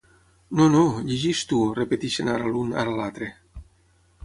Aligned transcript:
No, 0.59 0.65
no, 0.75 0.79
llegeix 1.09 1.43
tu 1.51 1.59
—repeteixen, 1.67 2.33
ara 2.35 2.51
l'un, 2.55 2.75
ara 2.85 2.99
l'altre—. 3.03 3.31